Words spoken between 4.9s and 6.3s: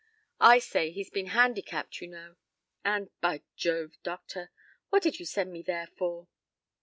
did you send me there for?"